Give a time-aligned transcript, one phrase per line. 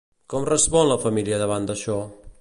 [0.33, 1.99] Com respon la família davant d'això?